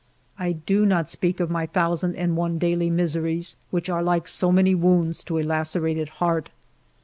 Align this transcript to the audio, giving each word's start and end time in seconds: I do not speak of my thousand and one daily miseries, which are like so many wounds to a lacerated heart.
I 0.39 0.53
do 0.53 0.83
not 0.83 1.09
speak 1.09 1.39
of 1.39 1.51
my 1.51 1.67
thousand 1.67 2.15
and 2.15 2.35
one 2.35 2.57
daily 2.57 2.89
miseries, 2.89 3.55
which 3.69 3.87
are 3.87 4.01
like 4.01 4.27
so 4.27 4.51
many 4.51 4.73
wounds 4.73 5.21
to 5.25 5.37
a 5.37 5.43
lacerated 5.43 6.09
heart. 6.17 6.49